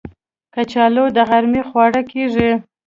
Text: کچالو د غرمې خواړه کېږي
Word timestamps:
کچالو 0.53 1.05
د 1.15 1.17
غرمې 1.29 1.61
خواړه 1.69 2.01
کېږي 2.11 2.51